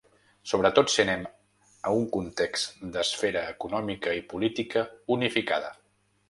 Sobretot 0.51 0.93
si 0.93 1.01
anem 1.03 1.27
a 1.89 1.93
un 1.97 2.07
context 2.15 2.79
d’esfera 2.95 3.45
econòmica 3.53 4.17
i 4.21 4.25
política 4.33 4.85
unificada. 5.19 5.71